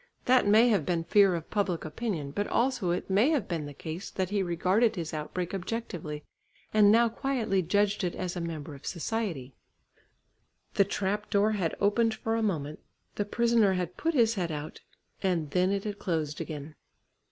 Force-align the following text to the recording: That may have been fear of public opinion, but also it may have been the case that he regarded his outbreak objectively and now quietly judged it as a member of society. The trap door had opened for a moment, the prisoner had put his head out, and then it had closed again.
That 0.25 0.47
may 0.47 0.69
have 0.69 0.83
been 0.83 1.03
fear 1.03 1.35
of 1.35 1.51
public 1.51 1.85
opinion, 1.85 2.31
but 2.31 2.47
also 2.47 2.89
it 2.89 3.07
may 3.07 3.29
have 3.29 3.47
been 3.47 3.67
the 3.67 3.73
case 3.75 4.09
that 4.09 4.31
he 4.31 4.41
regarded 4.41 4.95
his 4.95 5.13
outbreak 5.13 5.53
objectively 5.53 6.23
and 6.73 6.91
now 6.91 7.07
quietly 7.07 7.61
judged 7.61 8.03
it 8.03 8.15
as 8.15 8.35
a 8.35 8.41
member 8.41 8.73
of 8.73 8.87
society. 8.87 9.53
The 10.73 10.85
trap 10.85 11.29
door 11.29 11.51
had 11.51 11.75
opened 11.79 12.15
for 12.15 12.35
a 12.35 12.41
moment, 12.41 12.79
the 13.13 13.25
prisoner 13.25 13.73
had 13.73 13.95
put 13.95 14.15
his 14.15 14.33
head 14.33 14.51
out, 14.51 14.81
and 15.21 15.51
then 15.51 15.69
it 15.71 15.83
had 15.83 15.99
closed 15.99 16.41
again. 16.41 16.73